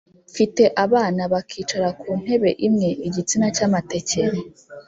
Mfite 0.31 0.63
abana 0.85 1.21
bakicara 1.33 1.89
ku 1.99 2.07
ntebe 2.21 2.49
imwe-Igitsina 2.67 3.47
cy'amateke. 3.55 4.21